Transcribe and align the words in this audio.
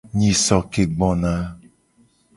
Nyiso 0.17 0.55
ke 0.71 0.83
gbona. 0.95 1.33